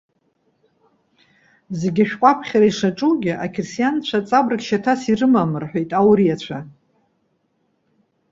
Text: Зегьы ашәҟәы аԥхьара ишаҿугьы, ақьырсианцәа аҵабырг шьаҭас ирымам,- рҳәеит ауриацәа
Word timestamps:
Зегьы 1.79 2.03
ашәҟәы 2.05 2.27
аԥхьара 2.31 2.67
ишаҿугьы, 2.69 3.33
ақьырсианцәа 3.43 4.17
аҵабырг 4.21 4.61
шьаҭас 4.67 5.01
ирымам,- 5.11 5.59
рҳәеит 5.61 5.91
ауриацәа 5.99 6.59